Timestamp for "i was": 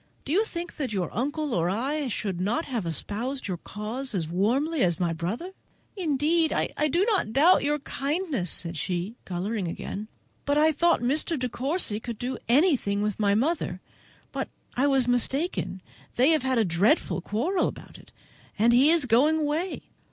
14.75-15.07